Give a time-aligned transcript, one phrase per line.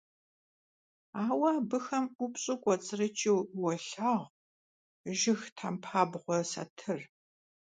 [1.23, 4.23] Aue abıxem 'Upş'u k'uets'rıç'ıu vuolhağu
[5.17, 6.99] jjıg thempabğue satır.